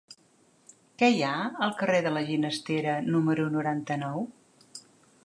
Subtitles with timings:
[1.01, 1.33] Què hi ha
[1.67, 4.29] al carrer de la Ginestera número noranta-nou?